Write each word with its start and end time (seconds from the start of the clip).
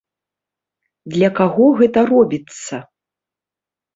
Для 1.15 1.27
каго 1.41 1.65
гэта 1.81 1.99
робіцца? 2.13 2.75